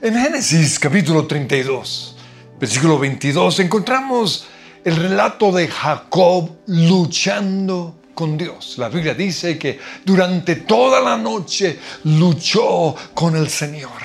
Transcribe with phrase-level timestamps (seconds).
[0.00, 2.16] En Génesis capítulo 32,
[2.58, 4.46] versículo 22, encontramos
[4.84, 8.74] el relato de Jacob luchando con Dios.
[8.76, 14.02] La Biblia dice que durante toda la noche luchó con el Señor.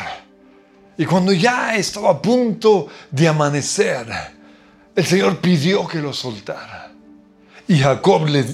[0.96, 4.06] Y cuando ya estaba a punto de amanecer,
[4.96, 6.92] el Señor pidió que lo soltara.
[7.68, 8.46] Y Jacob le,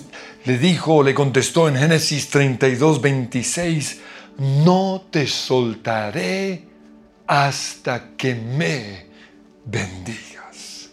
[0.46, 4.00] le dijo, le contestó en Génesis 32, 26,
[4.38, 6.75] no te soltaré
[7.28, 9.06] hasta que me
[9.65, 10.89] bendigas.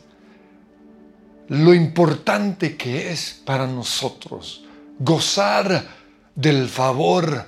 [1.48, 4.64] Lo importante que es para nosotros
[4.98, 5.86] gozar
[6.34, 7.46] del favor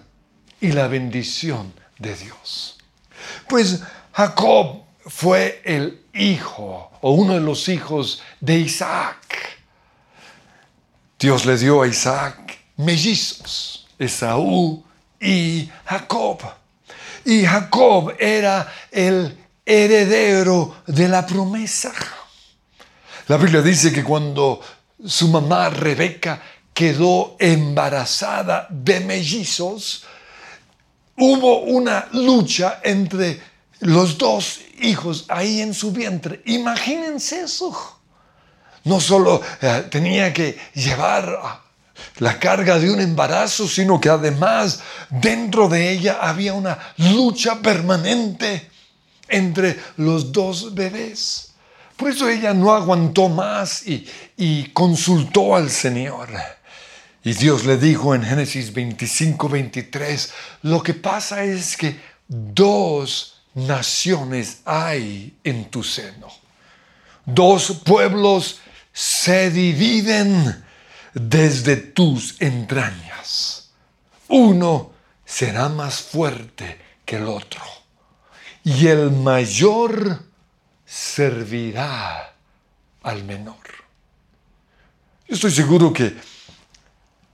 [0.61, 2.79] y la bendición de Dios.
[3.49, 9.17] Pues Jacob fue el hijo o uno de los hijos de Isaac.
[11.19, 14.85] Dios le dio a Isaac mellizos, Esaú
[15.21, 16.41] y Jacob.
[17.25, 21.93] Y Jacob era el heredero de la promesa.
[23.29, 24.61] La Biblia dice que cuando
[25.05, 26.43] su mamá Rebeca
[26.75, 30.05] quedó embarazada de mellizos,
[31.17, 33.41] hubo una lucha entre
[33.81, 36.43] los dos hijos ahí en su vientre.
[36.47, 38.01] Imagínense eso.
[38.85, 41.64] No solo eh, tenía que llevar
[42.19, 48.71] la carga de un embarazo, sino que además dentro de ella había una lucha permanente
[49.29, 51.53] entre los dos bebés.
[51.97, 56.29] Por eso ella no aguantó más y, y consultó al Señor.
[57.23, 64.59] Y Dios le dijo en Génesis 25, 23, lo que pasa es que dos naciones
[64.65, 66.29] hay en tu seno.
[67.25, 68.61] Dos pueblos
[68.93, 70.64] se dividen
[71.15, 73.71] desde tus entrañas.
[74.29, 74.93] Uno
[75.25, 77.63] será más fuerte que el otro
[78.65, 80.23] y el mayor
[80.85, 82.35] servirá
[83.03, 83.57] al menor.
[85.29, 86.15] Yo estoy seguro que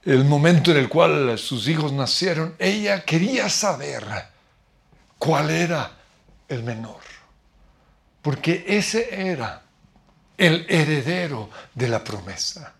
[0.04, 4.04] el momento en el cual sus hijos nacieron, ella quería saber
[5.18, 5.98] cuál era
[6.48, 7.00] el menor,
[8.22, 9.62] porque ese era
[10.36, 12.74] el heredero de la promesa.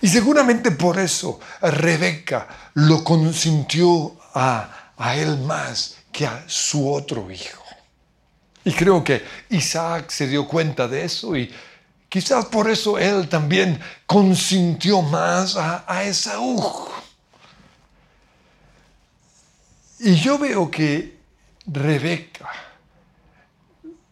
[0.00, 7.30] Y seguramente por eso Rebeca lo consintió a, a él más que a su otro
[7.30, 7.62] hijo.
[8.64, 11.52] Y creo que Isaac se dio cuenta de eso y
[12.08, 16.88] quizás por eso él también consintió más a, a Esaú.
[20.00, 21.16] Y yo veo que
[21.66, 22.50] Rebeca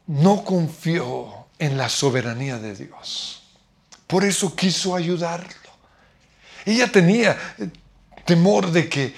[0.07, 3.43] no confió en la soberanía de Dios.
[4.07, 5.64] Por eso quiso ayudarlo.
[6.65, 7.69] Ella tenía eh,
[8.25, 9.15] temor de que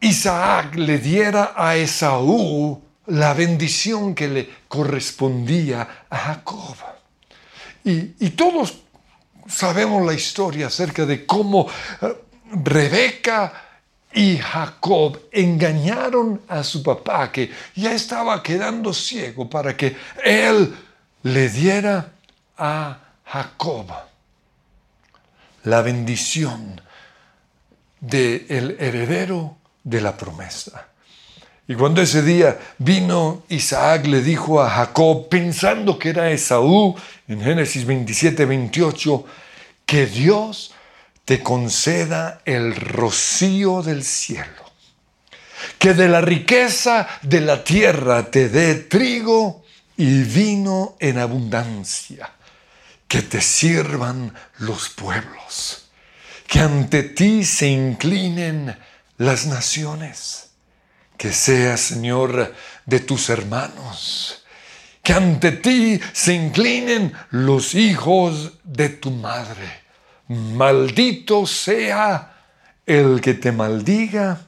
[0.00, 6.76] Isaac le diera a Esaú la bendición que le correspondía a Jacob.
[7.84, 8.78] Y, todos
[9.48, 11.66] sabemos la historia acerca de cómo
[12.02, 12.14] eh,
[12.52, 13.64] Rebeca
[14.12, 20.74] y Jacob engañaron a su papá que ya estaba quedando ciego para que él
[21.22, 22.12] le diera
[22.56, 24.07] a Jacob
[25.68, 26.80] la bendición
[28.00, 30.88] del heredero de la promesa.
[31.66, 36.96] Y cuando ese día vino Isaac, le dijo a Jacob, pensando que era Esaú,
[37.28, 39.24] en Génesis 27, 28,
[39.84, 40.72] que Dios
[41.26, 44.64] te conceda el rocío del cielo,
[45.78, 49.62] que de la riqueza de la tierra te dé trigo
[49.98, 52.30] y vino en abundancia
[53.08, 55.88] que te sirvan los pueblos,
[56.46, 58.78] que ante ti se inclinen
[59.16, 60.50] las naciones,
[61.16, 62.54] que seas Señor
[62.84, 64.44] de tus hermanos,
[65.02, 69.88] que ante ti se inclinen los hijos de tu madre.
[70.28, 72.34] Maldito sea
[72.84, 74.46] el que te maldiga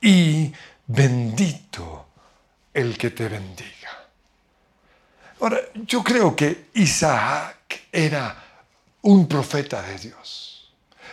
[0.00, 0.52] y
[0.86, 2.08] bendito
[2.74, 3.77] el que te bendiga.
[5.40, 8.36] Ahora, yo creo que Isaac era
[9.02, 10.70] un profeta de Dios.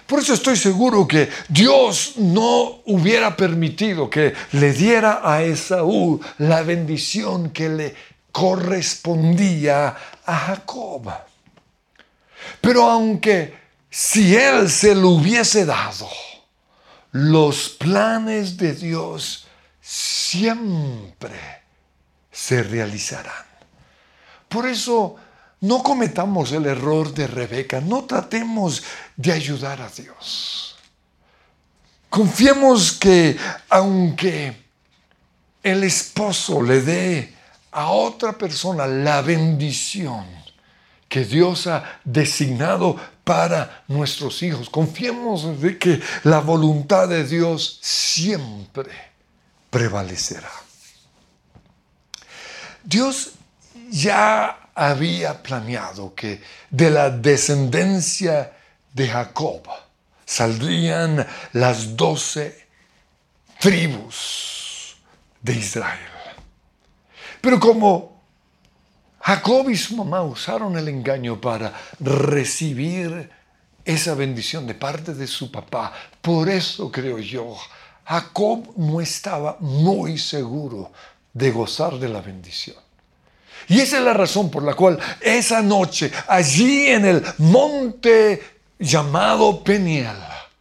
[0.08, 6.62] Por eso estoy seguro que Dios no hubiera permitido que le diera a Esaú la
[6.62, 7.96] bendición que le
[8.32, 9.96] correspondía
[10.26, 11.12] a Jacob.
[12.62, 13.56] Pero aunque
[13.90, 16.10] si él se lo hubiese dado,
[17.12, 19.48] los planes de Dios
[19.82, 21.40] siempre
[22.32, 23.45] se realizarán.
[24.56, 25.18] Por eso
[25.60, 28.84] no cometamos el error de Rebeca, no tratemos
[29.18, 30.78] de ayudar a Dios.
[32.10, 33.36] Confiemos que
[33.68, 34.56] aunque
[35.62, 37.36] el esposo le dé
[37.70, 40.26] a otra persona la bendición
[41.10, 44.70] que Dios ha designado para nuestros hijos.
[44.70, 48.90] Confiemos de que la voluntad de Dios siempre
[49.70, 50.52] prevalecerá.
[52.86, 53.35] Dios
[53.90, 58.52] ya había planeado que de la descendencia
[58.94, 59.62] de Jacob
[60.26, 62.68] saldrían las doce
[63.60, 64.96] tribus
[65.42, 66.00] de Israel.
[67.42, 68.22] Pero como
[69.22, 73.30] Jacob y su mamá usaron el engaño para recibir
[73.84, 77.56] esa bendición de parte de su papá, por eso creo yo,
[78.04, 80.92] Jacob no estaba muy seguro
[81.34, 82.85] de gozar de la bendición.
[83.68, 88.42] Y esa es la razón por la cual esa noche, allí en el monte
[88.78, 90.18] llamado Peniel,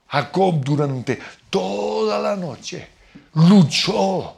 [0.08, 1.18] Jacob durante
[1.50, 2.88] toda la noche
[3.34, 4.36] luchó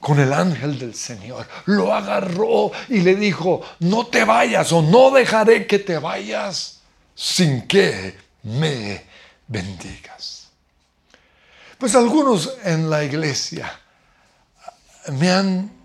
[0.00, 1.46] con el ángel del Señor.
[1.66, 6.80] Lo agarró y le dijo, no te vayas o no dejaré que te vayas
[7.14, 9.04] sin que me
[9.48, 10.48] bendigas.
[11.78, 13.80] Pues algunos en la iglesia
[15.12, 15.75] me han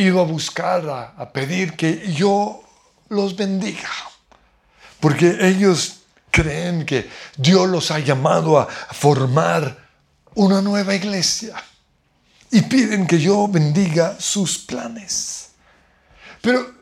[0.00, 2.62] ido a buscar, a, a pedir que yo
[3.08, 3.90] los bendiga,
[5.00, 6.00] porque ellos
[6.30, 9.88] creen que Dios los ha llamado a formar
[10.34, 11.54] una nueva iglesia
[12.50, 15.50] y piden que yo bendiga sus planes.
[16.40, 16.74] Pero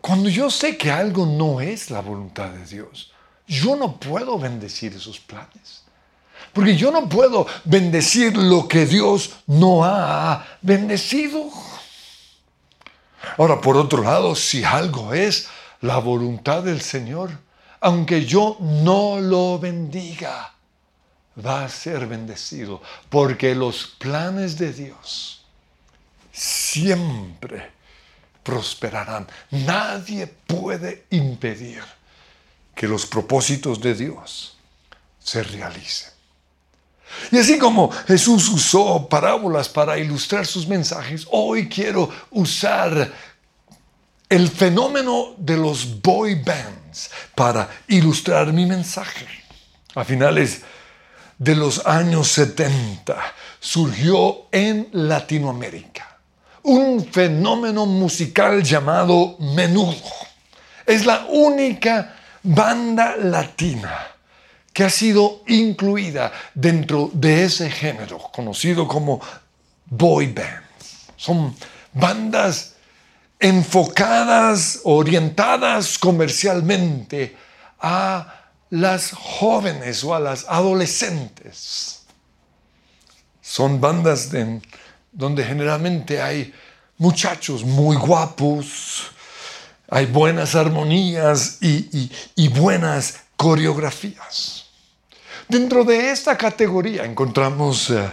[0.00, 3.12] cuando yo sé que algo no es la voluntad de Dios,
[3.46, 5.82] yo no puedo bendecir esos planes.
[6.52, 11.50] Porque yo no puedo bendecir lo que Dios no ha bendecido.
[13.36, 15.48] Ahora, por otro lado, si algo es
[15.80, 17.30] la voluntad del Señor,
[17.80, 20.54] aunque yo no lo bendiga,
[21.44, 25.44] va a ser bendecido, porque los planes de Dios
[26.32, 27.70] siempre
[28.42, 29.26] prosperarán.
[29.50, 31.82] Nadie puede impedir
[32.74, 34.56] que los propósitos de Dios
[35.18, 36.17] se realicen.
[37.30, 43.12] Y así como Jesús usó parábolas para ilustrar sus mensajes, hoy quiero usar
[44.28, 49.26] el fenómeno de los boy bands para ilustrar mi mensaje.
[49.94, 50.62] A finales
[51.38, 53.16] de los años 70
[53.60, 56.18] surgió en Latinoamérica
[56.62, 59.96] un fenómeno musical llamado menudo.
[60.84, 64.17] Es la única banda latina
[64.78, 69.20] que ha sido incluida dentro de ese género conocido como
[69.86, 71.08] boy bands.
[71.16, 71.52] Son
[71.92, 72.74] bandas
[73.40, 77.36] enfocadas, orientadas comercialmente
[77.80, 82.02] a las jóvenes o a las adolescentes.
[83.42, 84.30] Son bandas
[85.10, 86.54] donde generalmente hay
[86.98, 89.10] muchachos muy guapos,
[89.90, 94.67] hay buenas armonías y, buenas coreografías.
[95.48, 98.10] Dentro de esta categoría encontramos eh,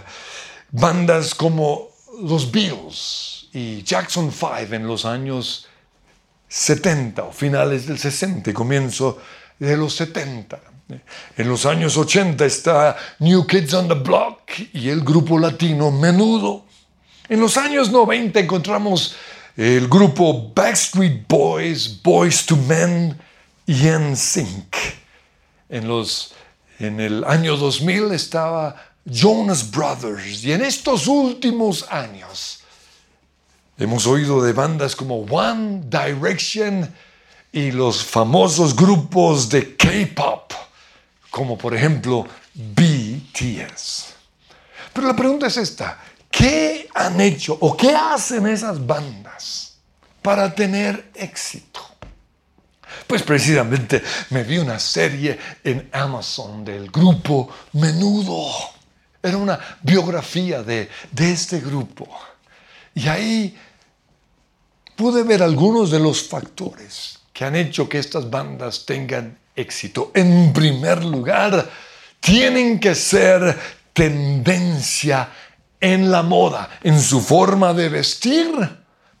[0.70, 1.90] bandas como
[2.22, 5.66] los Beatles y Jackson 5 en los años
[6.48, 9.18] 70 o finales del 60 comienzo
[9.58, 10.58] de los 70.
[11.36, 14.40] En los años 80 está New Kids on the Block
[14.72, 16.64] y el grupo latino Menudo.
[17.28, 19.14] En los años 90 encontramos
[19.58, 23.18] el grupo Backstreet Boys, Boys to Men
[23.66, 24.76] y NSYNC.
[25.68, 25.86] En,
[26.78, 32.60] en el año 2000 estaba Jonas Brothers y en estos últimos años
[33.78, 36.92] hemos oído de bandas como One Direction,
[37.56, 40.52] y los famosos grupos de K-pop,
[41.30, 44.14] como por ejemplo BTS.
[44.92, 45.98] Pero la pregunta es esta,
[46.30, 49.78] ¿qué han hecho o qué hacen esas bandas
[50.20, 51.80] para tener éxito?
[53.06, 58.50] Pues precisamente me vi una serie en Amazon del grupo Menudo.
[59.22, 62.08] Era una biografía de, de este grupo.
[62.94, 63.56] Y ahí
[64.96, 70.10] pude ver algunos de los factores que han hecho que estas bandas tengan éxito.
[70.14, 71.68] En primer lugar,
[72.20, 73.56] tienen que ser
[73.92, 75.28] tendencia
[75.80, 78.50] en la moda, en su forma de vestir,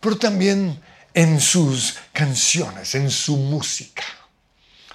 [0.00, 0.80] pero también
[1.16, 4.04] en sus canciones, en su música.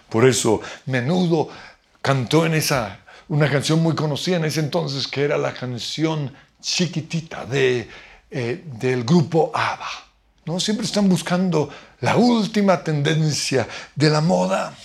[0.07, 1.49] Por eso, menudo
[1.99, 7.45] cantó en esa una canción muy conocida en ese entonces que era la canción chiquitita
[7.45, 7.89] de,
[8.29, 9.89] eh, del grupo ABBA.
[10.45, 10.59] ¿no?
[10.59, 11.69] Siempre están buscando
[12.01, 14.75] la última tendencia de la moda.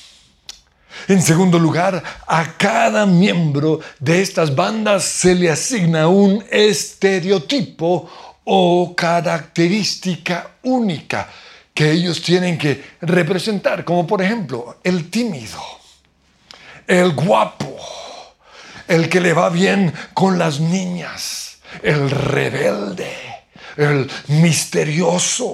[1.06, 8.08] En segundo lugar, a cada miembro de estas bandas se le asigna un estereotipo
[8.46, 11.28] o característica única
[11.74, 15.60] que ellos tienen que representar, como por ejemplo el tímido,
[16.86, 17.76] el guapo,
[18.88, 23.12] el que le va bien con las niñas, el rebelde,
[23.76, 25.52] el misterioso,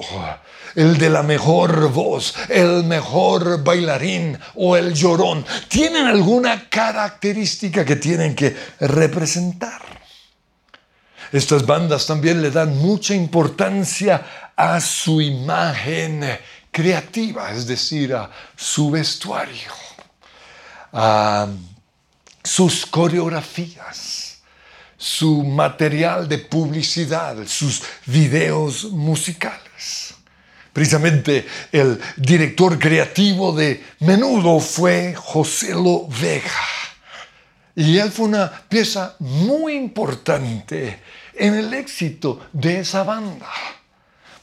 [0.75, 7.95] el de la mejor voz, el mejor bailarín o el llorón, tienen alguna característica que
[7.95, 10.02] tienen que representar.
[11.33, 16.23] Estas bandas también le dan mucha importancia a su imagen
[16.69, 19.71] creativa, es decir, a su vestuario,
[20.91, 21.47] a
[22.43, 24.41] sus coreografías,
[24.95, 30.13] su material de publicidad, sus videos musicales.
[30.71, 36.61] Precisamente el director creativo de Menudo fue José Lo Vega.
[37.75, 40.99] Y él fue una pieza muy importante
[41.35, 43.49] en el éxito de esa banda.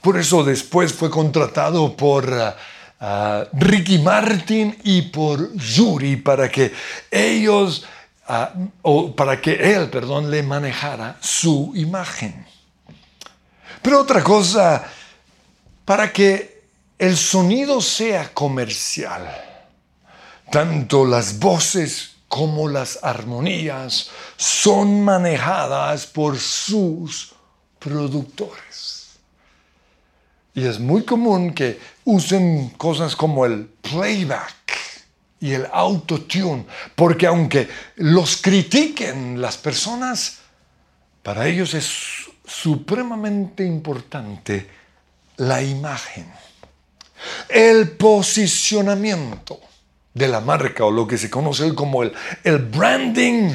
[0.01, 6.73] Por eso después fue contratado por uh, uh, Ricky Martin y por Yuri para que
[7.11, 7.85] ellos,
[8.29, 12.47] uh, o para que él, perdón, le manejara su imagen.
[13.83, 14.85] Pero otra cosa
[15.85, 16.63] para que
[16.99, 19.27] el sonido sea comercial.
[20.51, 27.33] Tanto las voces como las armonías son manejadas por sus
[27.81, 29.19] productores.
[30.55, 34.55] Y es muy común que usen cosas como el playback
[35.41, 40.39] y el autotune, porque aunque los critiquen las personas,
[41.25, 41.91] para ellos es
[42.47, 44.71] supremamente importante
[45.39, 46.31] la imagen,
[47.49, 49.70] el posicionamiento
[50.15, 52.13] de la marca o lo que se conoce como el,
[52.45, 53.55] el branding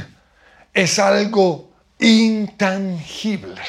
[0.74, 1.69] es algo
[2.00, 3.62] intangible.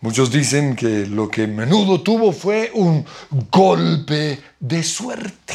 [0.00, 3.04] Muchos dicen que lo que menudo tuvo fue un
[3.50, 5.54] golpe de suerte.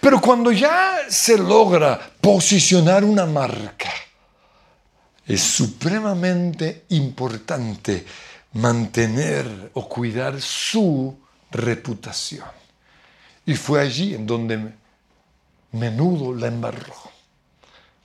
[0.00, 3.92] Pero cuando ya se logra posicionar una marca,
[5.26, 8.04] es supremamente importante
[8.54, 11.16] mantener o cuidar su
[11.50, 12.61] reputación.
[13.44, 14.72] Y fue allí en donde
[15.72, 16.94] menudo la embarró.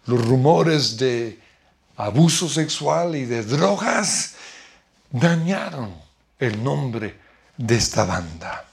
[0.05, 1.39] Los rumores de
[1.97, 4.35] abuso sexual y de drogas
[5.11, 5.93] dañaron
[6.39, 7.19] el nombre
[7.57, 8.65] de esta banda.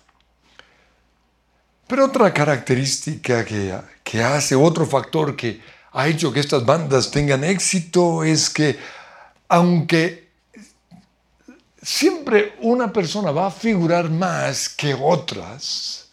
[1.87, 5.61] Pero otra característica que, que hace, otro factor que
[5.93, 8.79] ha hecho que estas bandas tengan éxito es que
[9.49, 10.31] aunque
[11.83, 16.04] siempre una persona va a figurar más que otras,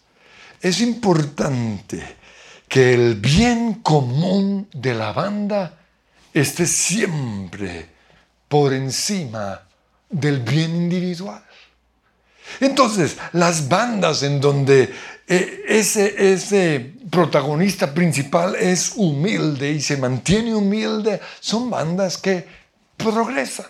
[0.62, 2.18] es importante
[2.68, 5.80] que el bien común de la banda
[6.34, 7.90] esté siempre
[8.48, 9.62] por encima
[10.10, 11.44] del bien individual.
[12.60, 14.94] Entonces, las bandas en donde
[15.28, 22.46] eh, ese, ese protagonista principal es humilde y se mantiene humilde, son bandas que
[22.98, 23.68] progresan.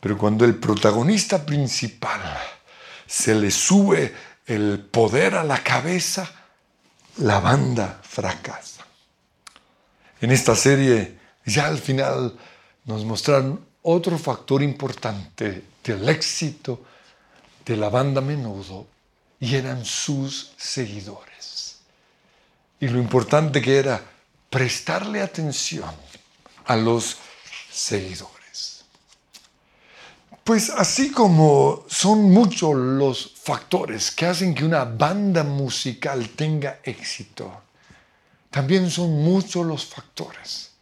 [0.00, 2.20] Pero cuando el protagonista principal
[3.06, 4.14] se le sube
[4.46, 6.30] el poder a la cabeza,
[7.18, 8.84] la banda fracasa.
[10.20, 12.36] En esta serie ya al final
[12.84, 16.80] nos mostraron otro factor importante del éxito
[17.64, 18.86] de la banda Menudo
[19.40, 21.78] y eran sus seguidores.
[22.80, 24.00] Y lo importante que era
[24.50, 25.94] prestarle atención
[26.66, 27.16] a los
[27.70, 28.84] seguidores.
[30.44, 37.62] Pues así como son muchos los factores que hacen que una banda musical tenga éxito,
[38.50, 40.72] también son muchos los factores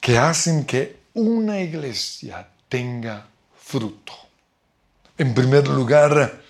[0.00, 3.26] que hacen que una iglesia tenga
[3.60, 4.12] fruto.
[5.18, 6.40] En primer lugar,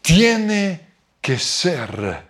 [0.00, 0.86] tiene
[1.20, 2.22] que ser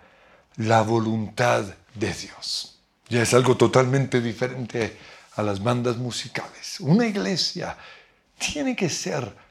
[0.55, 2.79] la voluntad de Dios.
[3.07, 4.97] Ya es algo totalmente diferente
[5.35, 6.79] a las bandas musicales.
[6.79, 7.77] Una iglesia
[8.39, 9.44] tiene que ser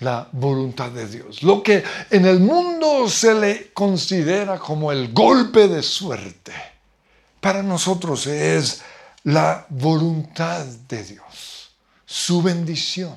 [0.00, 1.42] la voluntad de Dios.
[1.42, 6.52] Lo que en el mundo se le considera como el golpe de suerte,
[7.40, 8.82] para nosotros es
[9.24, 11.70] la voluntad de Dios,
[12.04, 13.16] su bendición,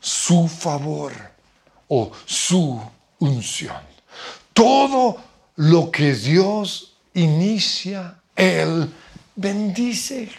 [0.00, 1.12] su favor
[1.88, 2.80] o su
[3.18, 3.76] unción.
[4.52, 5.16] Todo
[5.56, 8.92] lo que Dios inicia, Él
[9.36, 10.30] bendice.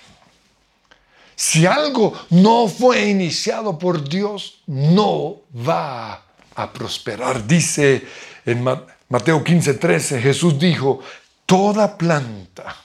[1.42, 7.48] Si algo no fue iniciado por Dios, no va a prosperar.
[7.48, 8.06] Dice
[8.46, 8.64] en
[9.10, 11.00] Mateo 15, 13, Jesús dijo,
[11.48, 12.76] toda planta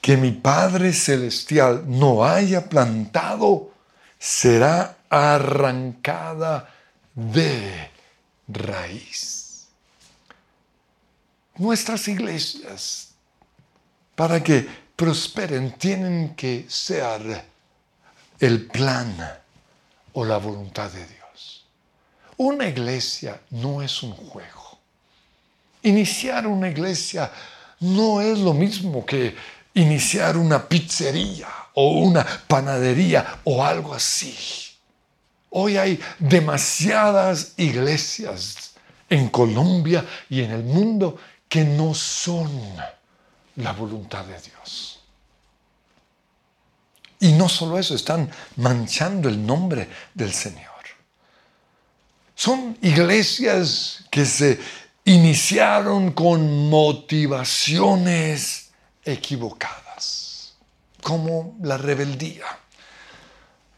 [0.00, 3.70] que mi Padre Celestial no haya plantado
[4.18, 6.74] será arrancada
[7.14, 7.90] de
[8.48, 9.68] raíz.
[11.58, 13.10] Nuestras iglesias,
[14.16, 14.66] para que
[14.96, 17.56] prosperen, tienen que ser
[18.40, 19.16] el plan
[20.12, 21.64] o la voluntad de Dios.
[22.36, 24.78] Una iglesia no es un juego.
[25.82, 27.30] Iniciar una iglesia
[27.80, 29.34] no es lo mismo que
[29.74, 34.36] iniciar una pizzería o una panadería o algo así.
[35.50, 38.72] Hoy hay demasiadas iglesias
[39.08, 41.18] en Colombia y en el mundo
[41.48, 42.50] que no son
[43.56, 44.97] la voluntad de Dios.
[47.20, 50.64] Y no solo eso, están manchando el nombre del Señor.
[52.34, 54.58] Son iglesias que se
[55.04, 58.70] iniciaron con motivaciones
[59.04, 60.54] equivocadas,
[61.02, 62.44] como la rebeldía,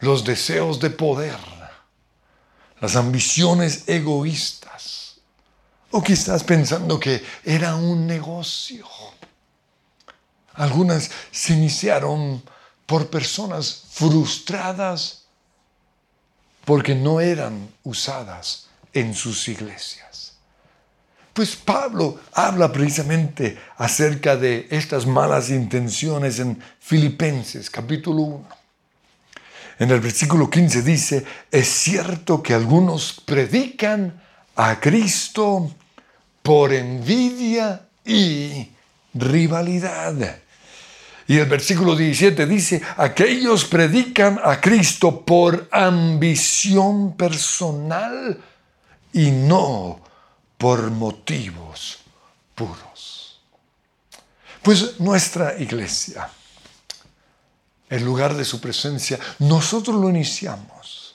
[0.01, 1.39] los deseos de poder,
[2.81, 5.21] las ambiciones egoístas,
[5.91, 8.87] o quizás pensando que era un negocio.
[10.55, 12.43] Algunas se iniciaron
[12.91, 15.23] por personas frustradas
[16.65, 20.33] porque no eran usadas en sus iglesias.
[21.33, 28.49] Pues Pablo habla precisamente acerca de estas malas intenciones en Filipenses capítulo 1.
[29.79, 34.21] En el versículo 15 dice, es cierto que algunos predican
[34.57, 35.71] a Cristo
[36.43, 38.69] por envidia y
[39.15, 40.41] rivalidad.
[41.31, 48.43] Y el versículo 17 dice, aquellos predican a Cristo por ambición personal
[49.13, 50.01] y no
[50.59, 52.01] por motivos
[52.57, 53.41] puros.
[54.61, 56.29] Pues nuestra iglesia
[57.89, 61.15] el lugar de su presencia, nosotros lo iniciamos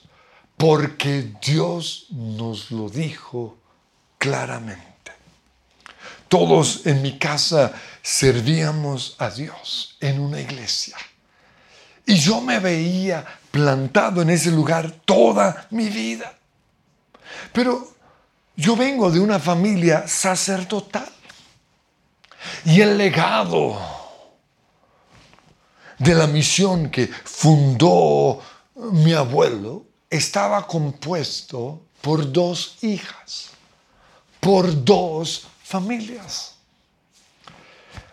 [0.56, 3.58] porque Dios nos lo dijo
[4.16, 4.95] claramente.
[6.38, 7.72] Todos en mi casa
[8.02, 10.94] servíamos a Dios en una iglesia.
[12.04, 16.34] Y yo me veía plantado en ese lugar toda mi vida.
[17.54, 17.90] Pero
[18.54, 21.08] yo vengo de una familia sacerdotal.
[22.66, 23.80] Y el legado
[25.96, 28.42] de la misión que fundó
[28.74, 33.52] mi abuelo estaba compuesto por dos hijas,
[34.38, 36.54] por dos familias.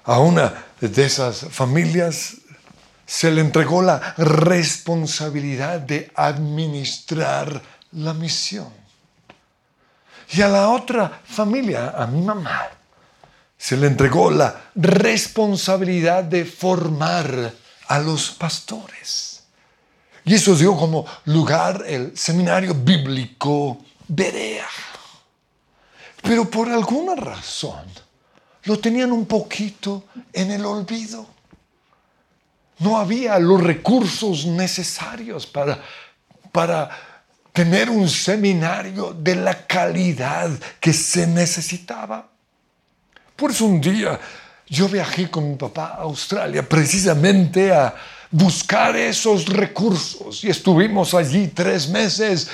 [0.06, 2.38] A una de esas familias
[3.06, 7.62] se le entregó la responsabilidad de administrar
[7.92, 8.70] la misión.
[10.32, 12.70] Y a la otra familia, a mi mamá,
[13.58, 17.54] se le entregó la responsabilidad de formar
[17.88, 19.44] a los pastores.
[20.26, 24.68] Y eso dio como lugar el seminario bíblico Berea.
[26.24, 27.86] Pero por alguna razón
[28.64, 31.28] lo tenían un poquito en el olvido.
[32.80, 35.84] No había los recursos necesarios para,
[36.52, 36.90] para
[37.52, 42.30] tener un seminario de la calidad que se necesitaba.
[43.36, 44.18] Por eso un día
[44.68, 47.94] yo viajé con mi papá a Australia precisamente a
[48.32, 52.50] buscar esos recursos y estuvimos allí tres meses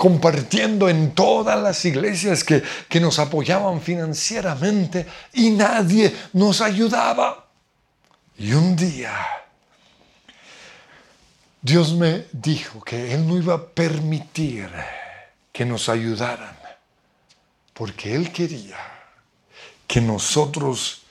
[0.00, 7.50] compartiendo en todas las iglesias que, que nos apoyaban financieramente y nadie nos ayudaba.
[8.38, 9.14] Y un día
[11.60, 14.70] Dios me dijo que Él no iba a permitir
[15.52, 16.56] que nos ayudaran,
[17.74, 18.78] porque Él quería
[19.86, 21.02] que nosotros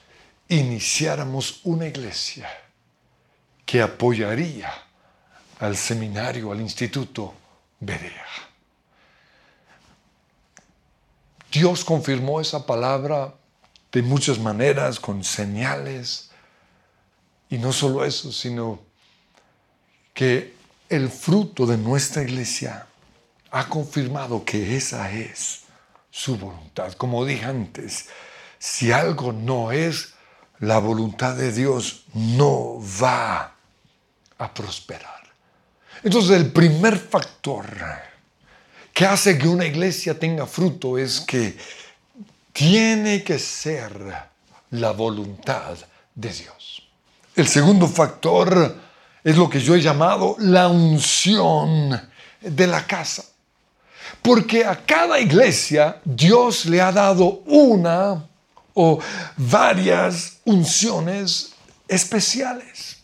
[0.48, 2.50] iniciáramos una iglesia
[3.64, 4.72] que apoyaría
[5.60, 7.32] al seminario, al instituto
[7.78, 8.49] Berea.
[11.50, 13.34] Dios confirmó esa palabra
[13.90, 16.30] de muchas maneras, con señales,
[17.48, 18.80] y no solo eso, sino
[20.14, 20.54] que
[20.88, 22.86] el fruto de nuestra iglesia
[23.50, 25.62] ha confirmado que esa es
[26.10, 26.92] su voluntad.
[26.92, 28.08] Como dije antes,
[28.58, 30.14] si algo no es
[30.60, 33.54] la voluntad de Dios no va
[34.38, 35.20] a prosperar.
[36.02, 37.66] Entonces el primer factor
[38.92, 41.56] que hace que una iglesia tenga fruto es que
[42.52, 43.92] tiene que ser
[44.70, 45.78] la voluntad
[46.14, 46.82] de Dios.
[47.34, 48.76] El segundo factor
[49.22, 53.24] es lo que yo he llamado la unción de la casa.
[54.22, 58.26] Porque a cada iglesia Dios le ha dado una
[58.74, 58.98] o
[59.36, 61.52] varias unciones
[61.88, 62.98] especiales.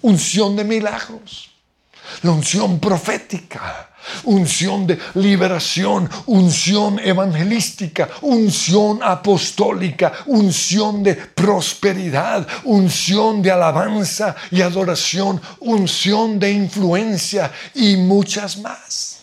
[0.00, 1.53] Unción de milagros,
[2.22, 3.90] la unción profética,
[4.24, 15.40] unción de liberación, unción evangelística, unción apostólica, unción de prosperidad, unción de alabanza y adoración,
[15.60, 19.20] unción de influencia y muchas más.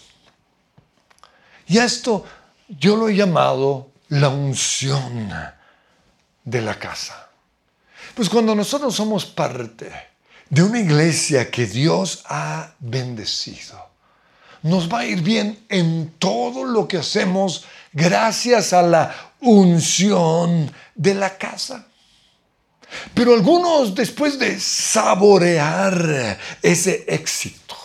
[1.67, 2.25] Y esto
[2.67, 5.31] yo lo he llamado la unción
[6.43, 7.29] de la casa.
[8.13, 10.10] Pues cuando nosotros somos parte
[10.51, 13.89] de una iglesia que Dios ha bendecido,
[14.61, 21.15] nos va a ir bien en todo lo que hacemos gracias a la unción de
[21.15, 21.87] la casa.
[23.13, 27.77] Pero algunos, después de saborear ese éxito,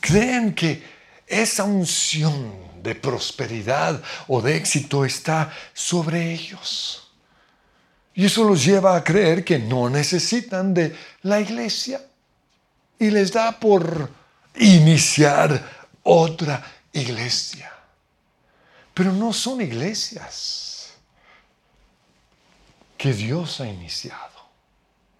[0.00, 0.82] creen que
[1.26, 6.99] esa unción de prosperidad o de éxito está sobre ellos.
[8.20, 12.04] Y eso los lleva a creer que no necesitan de la iglesia.
[12.98, 14.10] Y les da por
[14.56, 17.72] iniciar otra iglesia.
[18.92, 20.90] Pero no son iglesias
[22.98, 24.50] que Dios ha iniciado.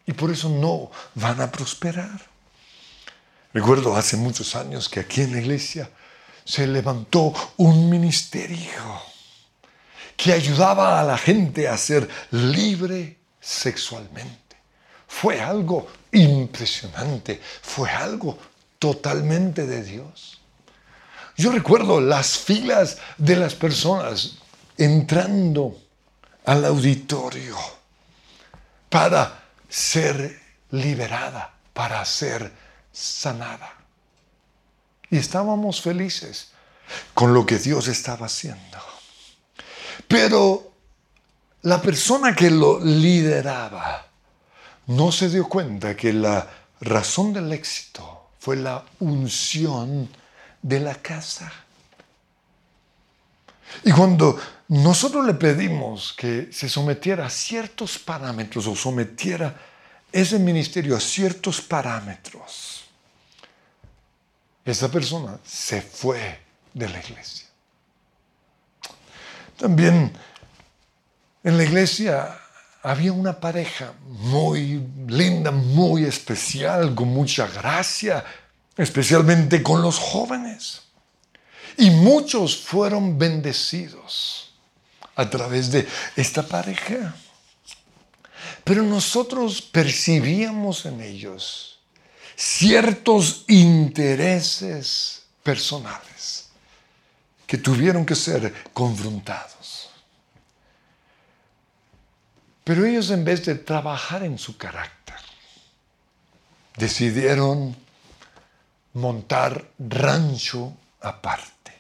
[0.05, 2.21] Y por eso no van a prosperar.
[3.55, 5.89] Recuerdo hace muchos años que aquí en la iglesia
[6.45, 9.10] se levantó un ministerio
[10.23, 14.55] que ayudaba a la gente a ser libre sexualmente.
[15.09, 18.39] Fue algo impresionante, fue algo
[18.79, 20.39] totalmente de Dios.
[21.39, 24.37] Yo recuerdo las filas de las personas
[24.77, 25.79] entrando
[26.45, 27.57] al auditorio
[28.91, 30.39] para ser
[30.73, 32.53] liberada, para ser
[32.93, 33.73] sanada.
[35.09, 36.49] Y estábamos felices
[37.15, 39.00] con lo que Dios estaba haciendo.
[40.11, 40.73] Pero
[41.63, 44.09] la persona que lo lideraba
[44.89, 50.09] no se dio cuenta que la razón del éxito fue la unción
[50.61, 51.53] de la casa.
[53.85, 59.61] Y cuando nosotros le pedimos que se sometiera a ciertos parámetros o sometiera
[60.11, 62.83] ese ministerio a ciertos parámetros,
[64.65, 66.41] esa persona se fue
[66.75, 67.50] de la iglesia.
[69.61, 70.11] También
[71.45, 72.35] en la iglesia
[72.83, 78.25] había una pareja muy linda, muy especial, con mucha gracia,
[78.75, 80.81] especialmente con los jóvenes.
[81.77, 84.55] Y muchos fueron bendecidos
[85.15, 87.15] a través de esta pareja.
[88.65, 91.81] Pero nosotros percibíamos en ellos
[92.35, 96.50] ciertos intereses personales
[97.51, 99.91] que tuvieron que ser confrontados.
[102.63, 105.17] Pero ellos en vez de trabajar en su carácter,
[106.77, 107.75] decidieron
[108.93, 111.73] montar rancho aparte.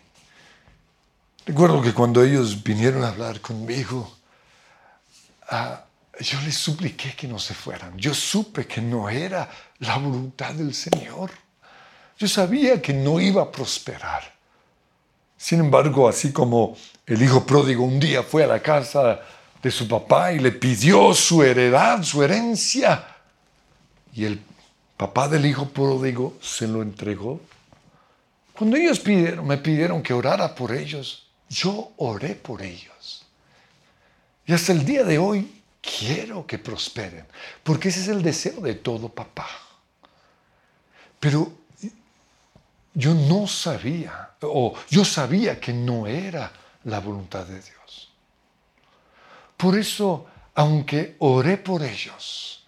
[1.47, 4.13] Recuerdo que cuando ellos vinieron a hablar conmigo,
[5.51, 5.85] ah,
[6.19, 7.97] yo les supliqué que no se fueran.
[7.97, 11.31] Yo supe que no era la voluntad del Señor.
[12.19, 14.40] Yo sabía que no iba a prosperar.
[15.41, 16.77] Sin embargo, así como
[17.07, 19.23] el hijo pródigo un día fue a la casa
[19.63, 23.17] de su papá y le pidió su heredad, su herencia,
[24.13, 24.39] y el
[24.99, 27.41] papá del hijo pródigo se lo entregó.
[28.53, 29.03] Cuando ellos
[29.43, 33.25] me pidieron que orara por ellos, yo oré por ellos.
[34.45, 37.25] Y hasta el día de hoy quiero que prosperen,
[37.63, 39.49] porque ese es el deseo de todo papá.
[41.19, 41.51] Pero
[42.95, 46.53] yo no sabía, o yo sabía que no era
[46.85, 48.13] la voluntad de Dios.
[49.57, 52.65] Por eso, aunque oré por ellos,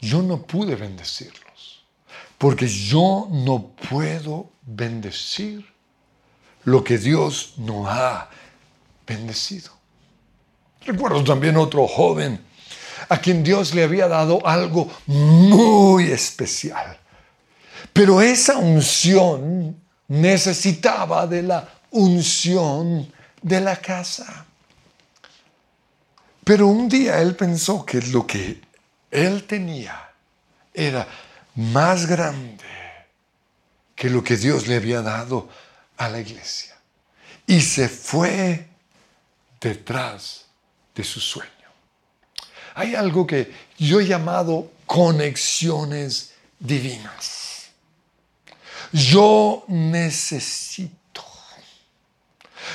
[0.00, 1.84] yo no pude bendecirlos,
[2.36, 5.64] porque yo no puedo bendecir
[6.64, 8.28] lo que Dios no ha
[9.06, 9.70] bendecido.
[10.84, 12.44] Recuerdo también otro joven
[13.08, 16.98] a quien Dios le había dado algo muy especial.
[17.92, 24.46] Pero esa unción necesitaba de la unción de la casa.
[26.44, 28.60] Pero un día él pensó que lo que
[29.10, 30.10] él tenía
[30.72, 31.06] era
[31.54, 32.64] más grande
[33.94, 35.48] que lo que Dios le había dado
[35.96, 36.76] a la iglesia.
[37.46, 38.66] Y se fue
[39.60, 40.46] detrás
[40.94, 41.50] de su sueño.
[42.74, 47.43] Hay algo que yo he llamado conexiones divinas.
[48.94, 51.24] Yo necesito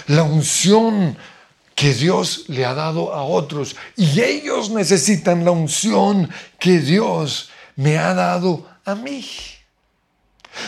[0.07, 1.17] la unción
[1.73, 6.29] que Dios le ha dado a otros y ellos necesitan la unción
[6.59, 9.25] que Dios me ha dado a mí.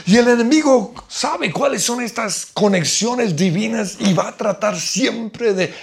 [0.05, 5.73] Y el enemigo sabe cuáles son estas conexiones divinas y va a tratar siempre de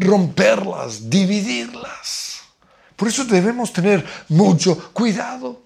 [0.00, 2.40] romperlas, dividirlas.
[2.96, 5.63] Por eso debemos tener mucho cuidado.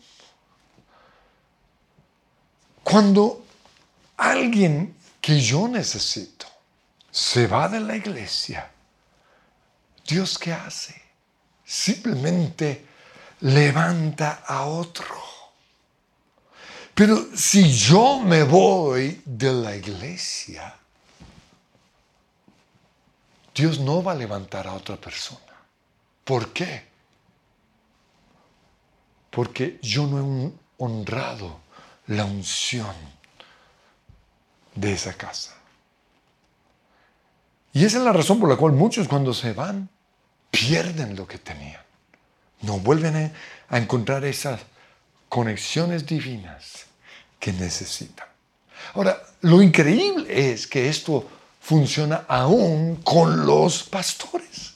[2.90, 3.44] Cuando
[4.16, 6.46] alguien que yo necesito
[7.11, 8.70] se va de la iglesia,
[10.07, 10.98] Dios qué hace?
[11.66, 12.87] Simplemente
[13.40, 15.14] levanta a otro.
[16.94, 20.74] Pero si yo me voy de la iglesia,
[23.55, 25.61] Dios no va a levantar a otra persona.
[26.24, 26.88] ¿Por qué?
[29.29, 31.67] Porque yo no he honrado
[32.09, 32.94] la unción
[34.75, 35.55] de esa casa.
[37.73, 39.88] Y esa es la razón por la cual muchos cuando se van
[40.51, 41.83] pierden lo que tenían.
[42.62, 43.33] No vuelven
[43.68, 44.61] a encontrar esas
[45.29, 46.87] conexiones divinas
[47.38, 48.27] que necesitan.
[48.94, 51.29] Ahora, lo increíble es que esto
[51.61, 54.75] funciona aún con los pastores.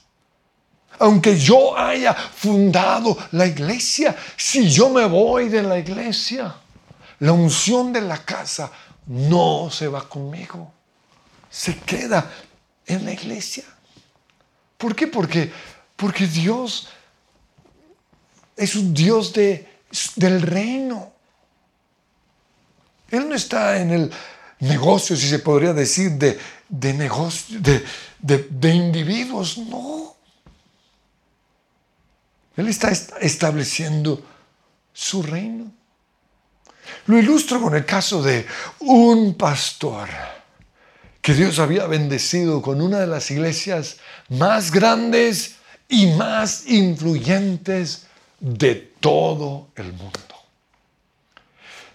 [0.99, 6.55] Aunque yo haya fundado la iglesia, si yo me voy de la iglesia,
[7.22, 8.72] la unción de la casa
[9.06, 10.72] no se va conmigo.
[11.48, 12.28] Se queda
[12.85, 13.62] en la iglesia.
[14.76, 15.06] ¿Por qué?
[15.06, 15.52] Porque,
[15.94, 16.88] porque Dios
[18.56, 19.68] es un Dios de,
[20.16, 21.12] del reino.
[23.08, 24.12] Él no está en el
[24.58, 26.37] negocio, si se podría decir, de,
[26.68, 27.85] de negocio, de,
[28.18, 30.16] de individuos, no.
[32.56, 34.20] Él está estableciendo
[34.92, 35.82] su reino.
[37.07, 38.47] Lo ilustro con el caso de
[38.81, 40.09] un pastor
[41.21, 45.57] que Dios había bendecido con una de las iglesias más grandes
[45.88, 48.07] y más influyentes
[48.41, 50.21] de todo el mundo.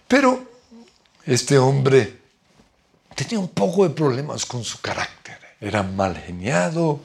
[0.06, 0.50] Pero
[1.26, 2.18] este hombre
[3.14, 5.38] tenía un poco de problemas con su carácter.
[5.60, 7.00] Era mal geniado,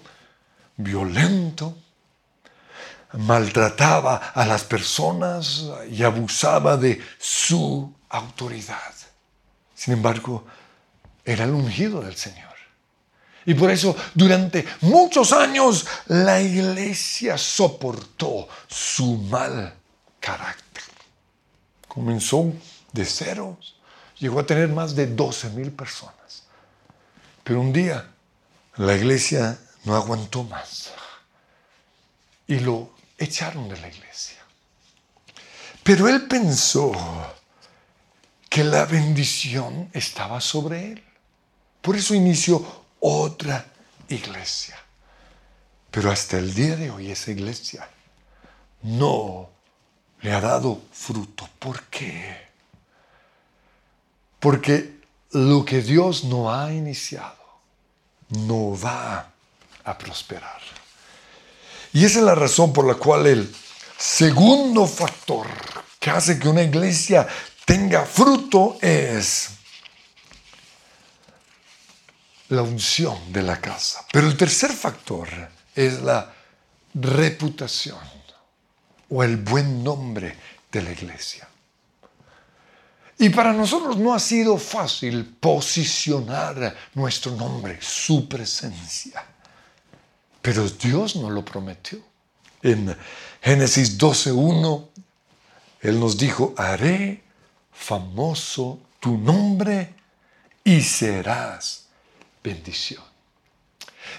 [0.78, 1.76] violento,
[3.14, 8.94] maltrataba a las personas y abusaba de su autoridad.
[9.76, 10.46] Sin embargo,
[11.24, 12.54] era el ungido del Señor.
[13.46, 19.74] Y por eso durante muchos años la iglesia soportó su mal
[20.20, 20.84] carácter.
[21.88, 22.54] Comenzó
[22.94, 23.76] de ceros,
[24.18, 26.44] llegó a tener más de 12 mil personas.
[27.44, 28.10] Pero un día
[28.78, 30.94] la iglesia no aguantó más
[32.48, 32.93] y lo
[33.24, 34.38] echaron de la iglesia.
[35.84, 36.92] Pero él pensó
[38.50, 41.04] que la bendición estaba sobre él.
[41.82, 43.66] Por eso inició otra
[44.08, 44.80] iglesia.
[45.92, 47.88] Pero hasta el día de hoy esa iglesia
[48.84, 49.50] no
[50.22, 51.50] le ha dado fruto.
[51.60, 52.48] ¿Por qué?
[54.40, 57.44] Porque lo que Dios no ha iniciado
[58.30, 59.32] no va
[59.84, 60.62] a prosperar.
[61.94, 63.56] Y esa es la razón por la cual el
[63.98, 65.48] segundo factor
[66.00, 67.28] que hace que una iglesia
[67.66, 69.50] tenga fruto es
[72.50, 74.06] la unción de la casa.
[74.12, 75.28] Pero el tercer factor
[75.76, 76.34] es la
[76.96, 78.00] reputación
[79.10, 80.36] o el buen nombre
[80.72, 81.48] de la iglesia.
[83.20, 89.24] Y para nosotros no ha sido fácil posicionar nuestro nombre, su presencia.
[90.44, 91.98] Pero Dios nos lo prometió.
[92.62, 92.96] En
[93.42, 94.90] Génesis 12.1,
[95.82, 97.24] Él nos dijo, haré
[97.72, 99.96] famoso tu nombre
[100.66, 101.86] y serás
[102.44, 103.02] bendición.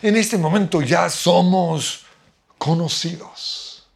[0.00, 2.06] En este momento ya somos
[2.56, 3.86] conocidos,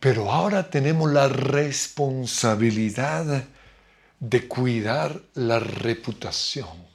[0.00, 3.44] pero ahora tenemos la responsabilidad
[4.18, 6.90] de cuidar la reputación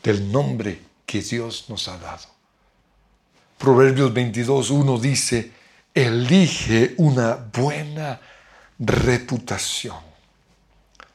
[0.00, 2.33] del nombre que Dios nos ha dado.
[3.58, 5.52] Proverbios 22, 1 dice,
[5.94, 8.20] elige una buena
[8.78, 9.96] reputación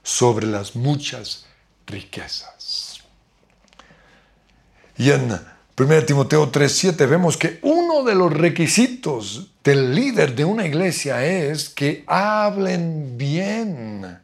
[0.02, 1.46] sobre las muchas
[1.86, 3.02] riquezas.
[4.98, 5.40] Y en
[5.76, 11.70] 1 Timoteo 3:7 vemos que uno de los requisitos del líder de una iglesia es
[11.70, 14.20] que hablen bien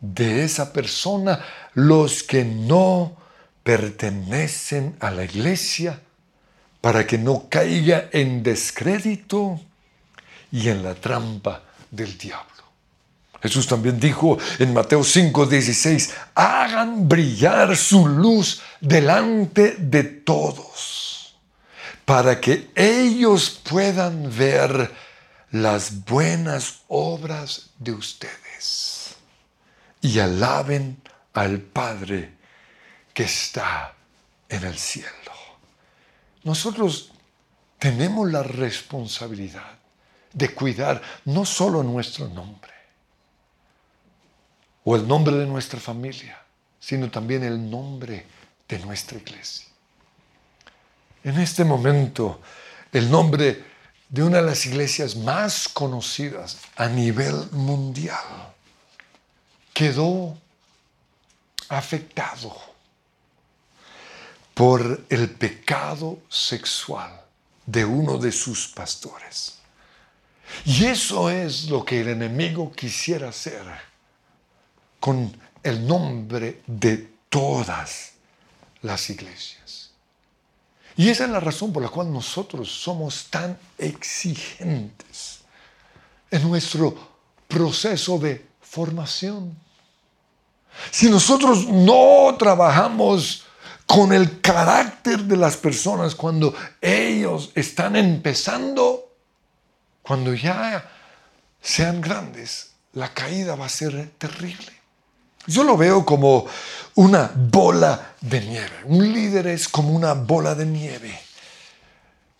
[0.00, 3.16] de esa persona los que no
[3.62, 6.00] pertenecen a la iglesia
[6.82, 9.58] para que no caiga en descrédito
[10.50, 12.50] y en la trampa del diablo.
[13.40, 21.36] Jesús también dijo en Mateo 5, 16, hagan brillar su luz delante de todos,
[22.04, 24.92] para que ellos puedan ver
[25.52, 29.14] las buenas obras de ustedes
[30.00, 31.00] y alaben
[31.32, 32.34] al Padre
[33.14, 33.94] que está
[34.48, 35.21] en el cielo.
[36.44, 37.12] Nosotros
[37.78, 39.78] tenemos la responsabilidad
[40.32, 42.72] de cuidar no solo nuestro nombre
[44.84, 46.40] o el nombre de nuestra familia,
[46.80, 48.26] sino también el nombre
[48.68, 49.66] de nuestra iglesia.
[51.22, 52.40] En este momento,
[52.92, 53.64] el nombre
[54.08, 58.52] de una de las iglesias más conocidas a nivel mundial
[59.72, 60.36] quedó
[61.68, 62.71] afectado
[64.54, 67.20] por el pecado sexual
[67.66, 69.58] de uno de sus pastores.
[70.64, 73.62] Y eso es lo que el enemigo quisiera hacer
[75.00, 78.12] con el nombre de todas
[78.82, 79.90] las iglesias.
[80.96, 85.40] Y esa es la razón por la cual nosotros somos tan exigentes
[86.30, 86.94] en nuestro
[87.48, 89.56] proceso de formación.
[90.90, 93.44] Si nosotros no trabajamos
[93.92, 99.12] con el carácter de las personas cuando ellos están empezando,
[100.00, 100.90] cuando ya
[101.60, 104.72] sean grandes, la caída va a ser terrible.
[105.46, 106.46] Yo lo veo como
[106.94, 108.76] una bola de nieve.
[108.86, 111.20] Un líder es como una bola de nieve,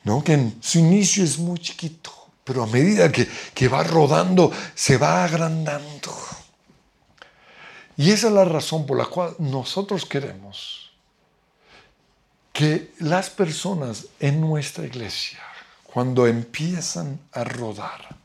[0.05, 0.25] ¿no?
[0.25, 4.97] que en su inicio es muy chiquito, pero a medida que, que va rodando se
[4.97, 6.17] va agrandando.
[7.99, 10.82] Y esa es la razón por la cual nosotros queremos
[12.53, 15.41] que las personas en nuestra iglesia,
[15.83, 18.17] cuando empiezan a rodar,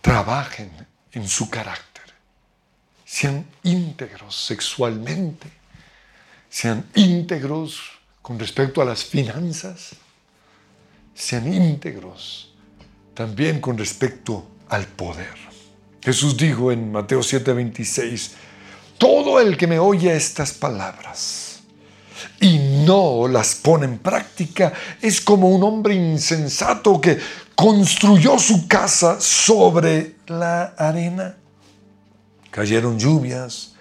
[0.00, 0.70] trabajen
[1.12, 2.04] en su carácter,
[3.04, 5.50] sean íntegros sexualmente,
[6.50, 7.80] sean íntegros
[8.22, 9.96] con respecto a las finanzas,
[11.14, 12.52] sean íntegros
[13.14, 15.34] también con respecto al poder.
[16.02, 18.32] Jesús dijo en Mateo 7:26,
[18.98, 21.55] todo el que me oye estas palabras,
[22.40, 27.18] y no las pone en práctica, es como un hombre insensato que
[27.54, 31.36] construyó su casa sobre la arena.
[32.50, 33.74] Cayeron lluvias,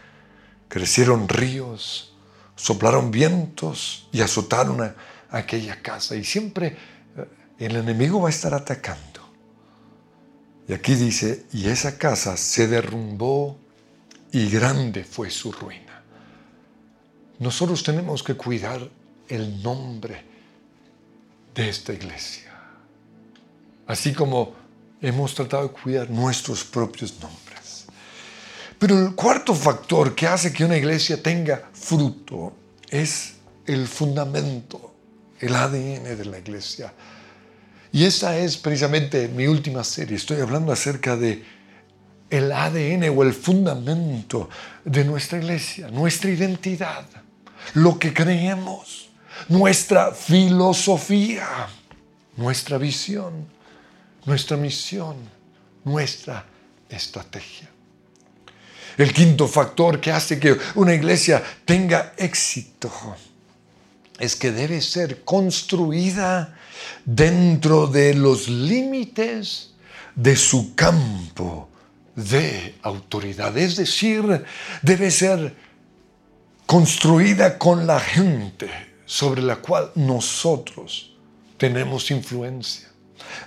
[0.68, 2.14] crecieron ríos,
[2.56, 4.94] soplaron vientos y azotaron
[5.30, 6.16] aquella casa.
[6.16, 6.78] Y siempre
[7.18, 7.26] eh,
[7.60, 9.16] el enemigo va a estar atacando.
[10.68, 13.60] Y aquí dice, y esa casa se derrumbó
[14.32, 16.04] y grande fue su ruina.
[17.40, 18.90] Nosotros tenemos que cuidar
[19.28, 20.24] el nombre
[21.54, 22.52] de esta iglesia,
[23.88, 24.54] así como
[25.02, 27.86] hemos tratado de cuidar nuestros propios nombres.
[28.78, 32.54] Pero el cuarto factor que hace que una iglesia tenga fruto
[32.90, 33.34] es
[33.66, 34.94] el fundamento,
[35.40, 36.94] el ADN de la iglesia.
[37.92, 40.18] Y esa es precisamente mi última serie.
[40.18, 41.44] Estoy hablando acerca de
[42.30, 44.50] el ADN o el fundamento
[44.84, 47.06] de nuestra iglesia, nuestra identidad
[47.74, 49.10] lo que creemos,
[49.50, 51.48] nuestra filosofía,
[52.38, 53.48] nuestra visión,
[54.26, 55.16] nuestra misión,
[55.84, 56.46] nuestra
[56.90, 57.70] estrategia.
[58.98, 62.92] El quinto factor que hace que una iglesia tenga éxito
[64.18, 66.58] es que debe ser construida
[67.04, 69.72] dentro de los límites
[70.16, 71.70] de su campo
[72.16, 73.58] de autoridad.
[73.58, 74.46] Es decir,
[74.82, 75.54] debe ser
[76.66, 78.70] construida con la gente
[79.06, 81.12] sobre la cual nosotros
[81.58, 82.90] tenemos influencia.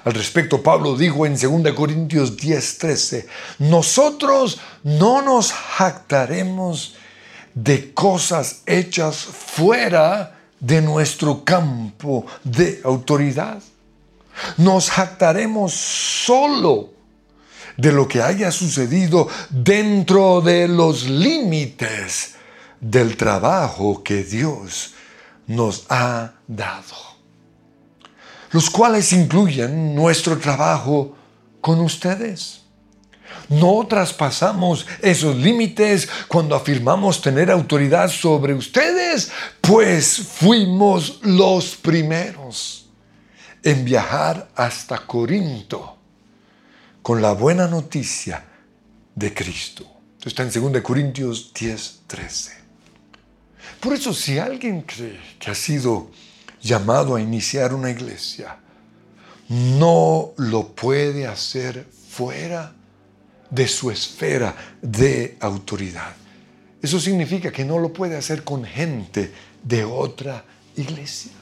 [0.05, 3.27] Al respecto, Pablo dijo en 2 Corintios 10:13,
[3.59, 6.95] nosotros no nos jactaremos
[7.55, 13.63] de cosas hechas fuera de nuestro campo de autoridad.
[14.57, 16.91] Nos jactaremos solo
[17.77, 22.38] de lo que haya sucedido dentro de los límites
[22.81, 24.95] del trabajo que Dios
[25.47, 26.97] nos ha dado,
[28.53, 31.17] los cuales incluyen nuestro trabajo
[31.61, 32.63] con ustedes.
[33.49, 42.87] No traspasamos esos límites cuando afirmamos tener autoridad sobre ustedes, pues fuimos los primeros
[43.63, 45.97] en viajar hasta Corinto
[47.03, 48.45] con la buena noticia
[49.15, 49.85] de Cristo.
[50.19, 52.58] Esto está en 2 Corintios 10, 13.
[53.81, 56.11] Por eso si alguien cree que ha sido
[56.61, 58.59] llamado a iniciar una iglesia,
[59.49, 62.73] no lo puede hacer fuera
[63.51, 66.13] de su esfera de autoridad.
[66.83, 70.45] Eso significa que no lo puede hacer con gente de otra
[70.77, 71.33] iglesia.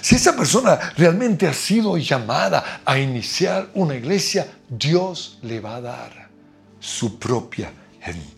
[0.00, 5.80] Si esa persona realmente ha sido llamada a iniciar una iglesia, Dios le va a
[5.80, 6.28] dar
[6.80, 7.70] su propia
[8.00, 8.35] gente.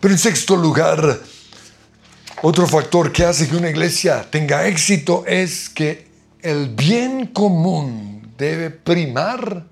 [0.00, 1.20] Pero en sexto lugar,
[2.42, 6.06] otro factor que hace que una iglesia tenga éxito es que
[6.40, 9.66] el bien común debe primar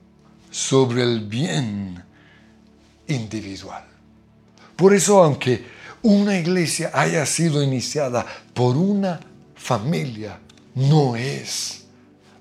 [0.51, 2.03] sobre el bien
[3.07, 3.85] individual.
[4.75, 5.65] Por eso, aunque
[6.03, 9.21] una iglesia haya sido iniciada por una
[9.55, 10.39] familia,
[10.75, 11.85] no es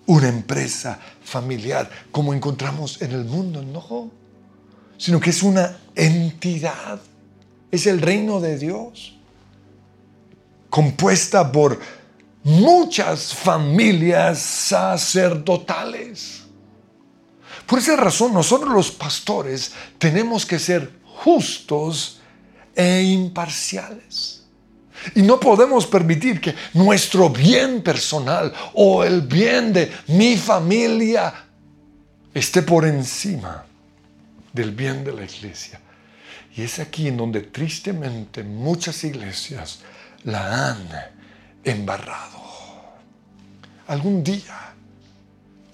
[0.08, 4.12] una empresa familiar como encontramos en el mundo, no,
[4.98, 7.00] sino que es una entidad,
[7.72, 9.16] es el reino de Dios,
[10.70, 11.80] compuesta por
[12.44, 16.44] muchas familias sacerdotales.
[17.66, 22.20] Por esa razón nosotros los pastores tenemos que ser justos
[22.76, 24.46] e imparciales.
[25.14, 31.34] Y no podemos permitir que nuestro bien personal o el bien de mi familia
[32.34, 33.66] esté por encima
[34.54, 35.80] del bien de la iglesia.
[36.56, 39.80] Y es aquí en donde tristemente muchas iglesias
[40.24, 40.88] la han
[41.64, 42.44] embarrado.
[43.88, 44.74] Algún día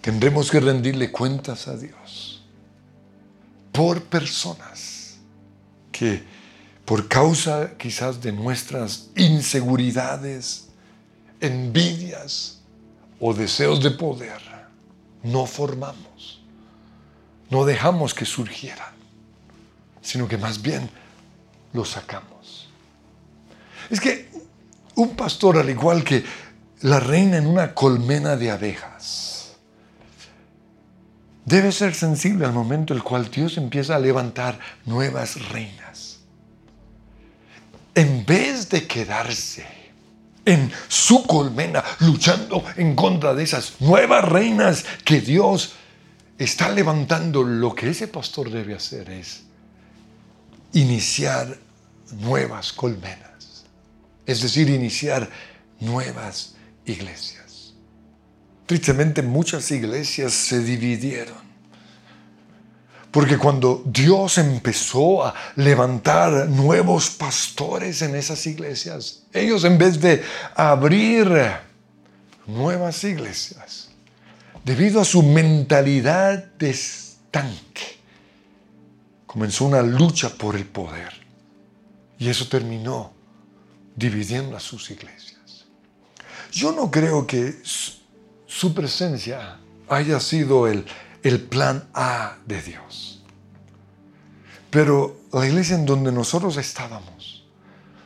[0.01, 2.43] tendremos que rendirle cuentas a Dios
[3.71, 5.17] por personas
[5.91, 6.23] que
[6.84, 10.69] por causa quizás de nuestras inseguridades,
[11.39, 12.61] envidias
[13.19, 14.41] o deseos de poder,
[15.23, 16.41] no formamos,
[17.49, 18.93] no dejamos que surgieran,
[20.02, 20.89] sino que más bien
[21.74, 22.70] los sacamos.
[23.89, 24.30] Es que
[24.95, 26.24] un pastor, al igual que
[26.82, 29.56] la reina en una colmena de abejas,
[31.45, 36.20] debe ser sensible al momento en el cual Dios empieza a levantar nuevas reinas.
[37.93, 39.66] En vez de quedarse
[40.45, 45.74] en su colmena luchando en contra de esas nuevas reinas que Dios
[46.38, 49.43] está levantando, lo que ese pastor debe hacer es
[50.74, 51.57] iniciar
[52.19, 53.65] nuevas colmenas,
[54.26, 55.30] es decir, iniciar
[55.80, 56.55] nuevas
[56.86, 57.74] iglesias.
[58.65, 61.51] Tristemente muchas iglesias se dividieron.
[63.11, 70.24] Porque cuando Dios empezó a levantar nuevos pastores en esas iglesias, ellos en vez de
[70.55, 71.30] abrir
[72.47, 73.89] nuevas iglesias,
[74.63, 77.99] debido a su mentalidad de estanque,
[79.32, 81.13] comenzó una lucha por el poder.
[82.19, 83.13] Y eso terminó
[83.95, 85.67] dividiendo a sus iglesias.
[86.51, 89.57] Yo no creo que su presencia
[89.88, 90.86] haya sido el,
[91.23, 93.23] el plan A de Dios.
[94.69, 97.45] Pero la iglesia en donde nosotros estábamos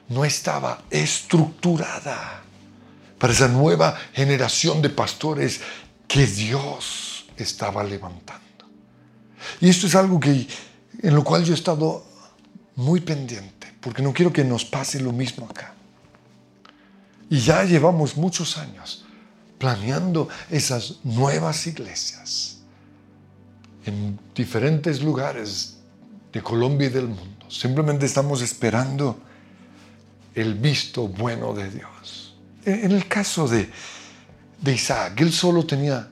[0.09, 2.43] no estaba estructurada
[3.17, 5.61] para esa nueva generación de pastores
[6.07, 8.43] que Dios estaba levantando.
[9.59, 10.47] Y esto es algo que,
[11.05, 12.03] en lo cual yo he estado
[12.75, 15.75] muy pendiente, porque no quiero que nos pase lo mismo acá.
[17.29, 19.05] Y ya llevamos muchos años
[19.59, 22.57] planeando esas nuevas iglesias
[23.85, 25.77] en diferentes lugares
[26.33, 27.51] de Colombia y del mundo.
[27.51, 29.19] Simplemente estamos esperando
[30.33, 32.35] el visto bueno de Dios.
[32.65, 33.69] En el caso de,
[34.59, 36.09] de Isaac, él solo tenía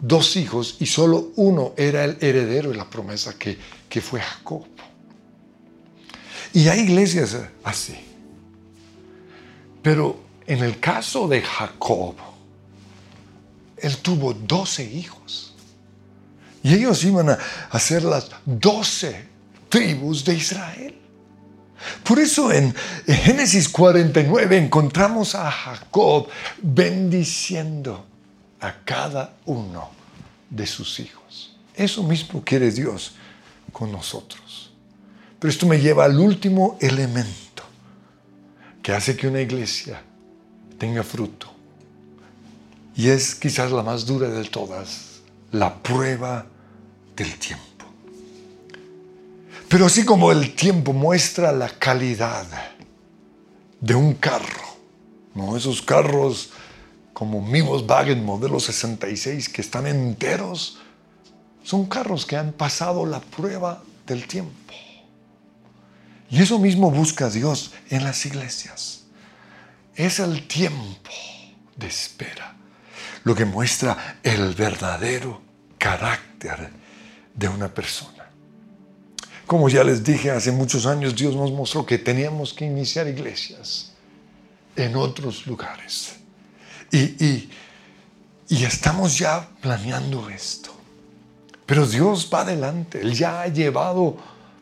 [0.00, 4.66] dos hijos y solo uno era el heredero de la promesa que, que fue Jacob.
[6.52, 7.96] Y hay iglesias así.
[9.82, 12.14] Pero en el caso de Jacob,
[13.76, 15.54] él tuvo doce hijos.
[16.62, 19.28] Y ellos iban a ser las doce
[19.68, 20.98] tribus de Israel.
[22.02, 22.74] Por eso en
[23.06, 26.28] Génesis 49 encontramos a Jacob
[26.62, 28.06] bendiciendo
[28.60, 29.90] a cada uno
[30.50, 31.56] de sus hijos.
[31.74, 33.14] Eso mismo quiere Dios
[33.72, 34.72] con nosotros.
[35.38, 37.62] Pero esto me lleva al último elemento
[38.82, 40.02] que hace que una iglesia
[40.78, 41.52] tenga fruto.
[42.94, 45.20] Y es quizás la más dura de todas,
[45.52, 46.46] la prueba
[47.14, 47.66] del tiempo.
[49.68, 52.46] Pero así como el tiempo muestra la calidad
[53.80, 54.64] de un carro,
[55.34, 55.56] ¿no?
[55.56, 56.50] esos carros
[57.16, 60.76] como mi Volkswagen modelo 66 que están enteros,
[61.62, 64.74] son carros que han pasado la prueba del tiempo.
[66.28, 69.04] Y eso mismo busca Dios en las iglesias.
[69.94, 71.10] Es el tiempo
[71.74, 72.54] de espera
[73.24, 75.40] lo que muestra el verdadero
[75.78, 76.70] carácter
[77.32, 78.28] de una persona.
[79.46, 83.94] Como ya les dije, hace muchos años Dios nos mostró que teníamos que iniciar iglesias
[84.76, 86.25] en otros lugares.
[86.90, 87.48] Y,
[88.48, 90.70] y, estamos ya planeando esto.
[91.64, 93.00] Pero Dios va adelante.
[93.00, 94.16] Él ya ha llevado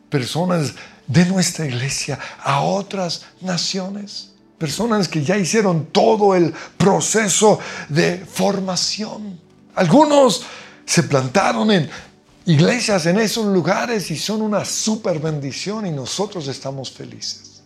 [0.09, 0.73] personas
[1.07, 4.31] de nuestra iglesia a otras naciones.
[4.59, 7.59] Personas que ya hicieron todo el proceso
[7.89, 9.39] de formación.
[9.75, 10.43] Algunos
[10.87, 11.91] se plantaron en
[12.47, 17.63] iglesias en esos lugares y son una super bendición y nosotros estamos felices.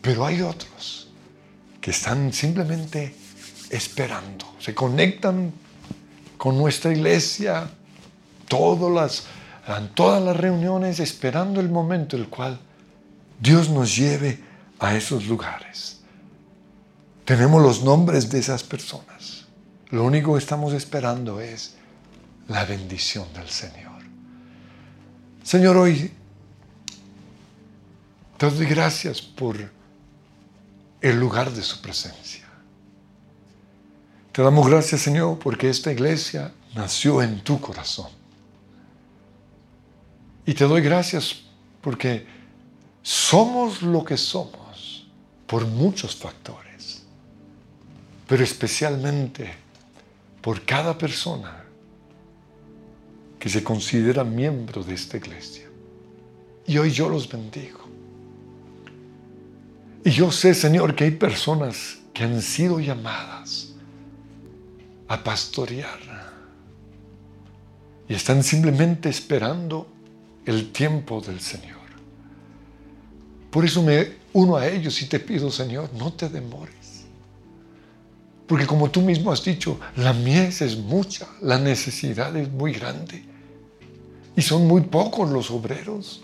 [0.00, 1.08] Pero hay otros
[1.80, 3.14] que están simplemente
[3.70, 5.52] esperando, se conectan
[6.36, 7.68] con nuestra iglesia
[8.48, 9.26] todas las,
[9.94, 12.58] todas las reuniones esperando el momento en el cual
[13.40, 14.42] Dios nos lleve
[14.78, 16.00] a esos lugares.
[17.24, 19.44] Tenemos los nombres de esas personas.
[19.90, 21.74] Lo único que estamos esperando es
[22.48, 23.98] la bendición del Señor.
[25.42, 26.12] Señor, hoy
[28.38, 29.56] te doy gracias por
[31.00, 32.47] el lugar de su presencia.
[34.38, 38.06] Te damos gracias, Señor, porque esta iglesia nació en tu corazón.
[40.46, 41.40] Y te doy gracias
[41.80, 42.24] porque
[43.02, 45.08] somos lo que somos
[45.44, 47.02] por muchos factores,
[48.28, 49.52] pero especialmente
[50.40, 51.64] por cada persona
[53.40, 55.66] que se considera miembro de esta iglesia.
[56.64, 57.80] Y hoy yo los bendigo.
[60.04, 63.67] Y yo sé, Señor, que hay personas que han sido llamadas
[65.08, 65.98] a pastorear
[68.08, 69.86] y están simplemente esperando
[70.46, 71.76] el tiempo del Señor.
[73.50, 77.04] Por eso me uno a ellos y te pido, Señor, no te demores.
[78.46, 83.22] Porque como tú mismo has dicho, la mies es mucha, la necesidad es muy grande.
[84.36, 86.22] Y son muy pocos los obreros.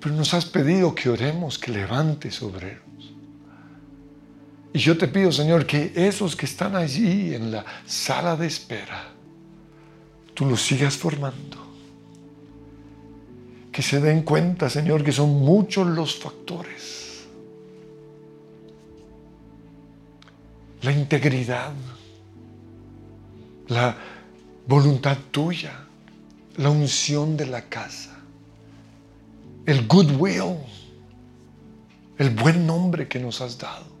[0.00, 2.85] Pero nos has pedido que oremos, que levantes obreros.
[4.72, 9.08] Y yo te pido, Señor, que esos que están allí en la sala de espera,
[10.34, 11.64] tú los sigas formando.
[13.72, 17.06] Que se den cuenta, Señor, que son muchos los factores
[20.86, 21.72] la integridad,
[23.66, 23.96] la
[24.68, 25.84] voluntad tuya,
[26.56, 28.16] la unción de la casa,
[29.66, 30.58] el goodwill,
[32.18, 33.95] el buen nombre que nos has dado.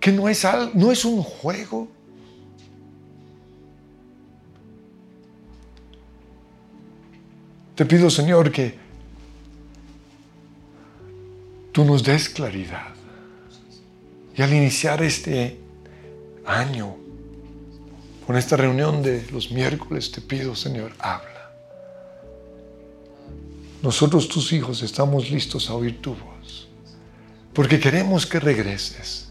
[0.00, 1.88] Que no es, no es un juego.
[7.74, 8.78] Te pido, Señor, que
[11.72, 12.94] tú nos des claridad
[14.36, 15.58] y al iniciar este
[16.46, 16.96] año,
[18.26, 21.50] con esta reunión de los miércoles, te pido, Señor, habla.
[23.82, 26.68] Nosotros, tus hijos, estamos listos a oír tu voz,
[27.52, 29.29] porque queremos que regreses.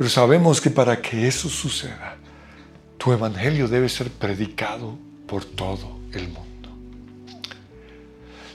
[0.00, 2.16] Pero sabemos que para que eso suceda,
[2.96, 4.96] tu evangelio debe ser predicado
[5.26, 6.70] por todo el mundo.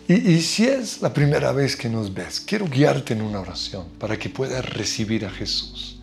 [0.08, 4.18] Y, si es la primera vez que nos ves, quiero guiarte en una oración para
[4.18, 6.02] que puedas recibir a Jesús.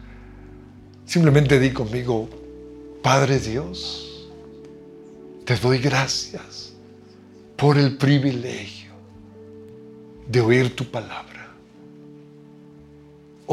[1.07, 2.31] Simplemente di conmigo,
[3.03, 4.31] Padre Dios,
[5.45, 6.73] te doy gracias
[7.57, 8.93] por el privilegio
[10.29, 11.32] de oír tu palabra.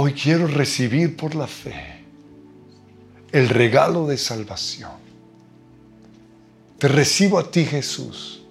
[0.01, 2.05] Hoy quiero recibir por la fe
[3.33, 4.93] el regalo de salvación.
[6.77, 8.41] Te recibo a ti, Jesús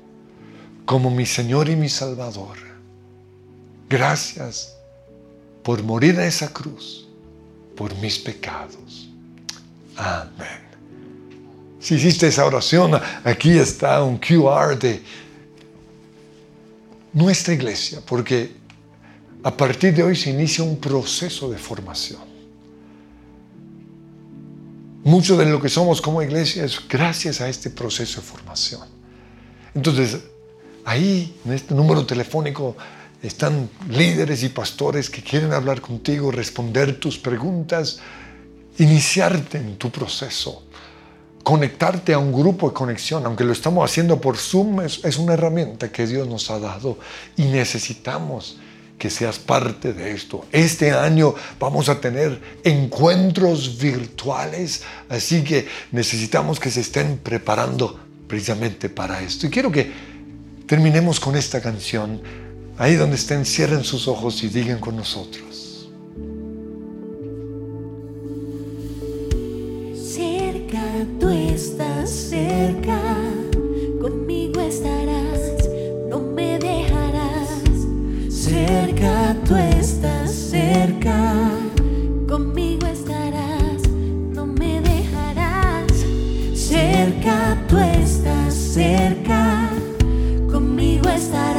[0.85, 2.59] como mi Señor y mi Salvador.
[3.89, 4.77] Gracias
[5.63, 7.09] por morir a esa cruz
[7.75, 9.09] por mis pecados.
[9.97, 10.69] Amén.
[11.81, 15.03] Si hiciste esa oración, aquí está un QR de
[17.15, 18.58] nuestra iglesia, porque
[19.43, 22.23] a partir de hoy se inicia un proceso de formación.
[25.05, 28.89] Mucho de lo que somos como iglesia es gracias a este proceso de formación.
[29.75, 30.19] Entonces,
[30.89, 32.75] Ahí, en este número telefónico,
[33.23, 37.99] están líderes y pastores que quieren hablar contigo, responder tus preguntas,
[38.79, 40.63] iniciarte en tu proceso,
[41.43, 45.93] conectarte a un grupo de conexión, aunque lo estamos haciendo por Zoom, es, una herramienta
[45.93, 46.99] que Dios nos ha dado
[47.37, 48.57] y necesitamos
[48.99, 50.45] que seas parte de esto.
[50.53, 58.89] Este año vamos a tener encuentros virtuales, así que necesitamos que se estén preparando precisamente
[58.89, 59.47] para esto.
[59.47, 60.19] Y quiero que
[60.69, 62.21] Terminemos con esta canción.
[62.77, 65.89] Ahí donde estén, cierren sus ojos y digan con nosotros.
[69.95, 73.38] Cerca, tú estás cerca.
[78.49, 81.51] cerca, tú estás cerca.
[82.27, 83.83] Conmigo estarás,
[84.35, 85.93] no me dejarás.
[86.55, 89.69] Cerca, tú estás cerca.
[90.51, 91.58] Conmigo estarás.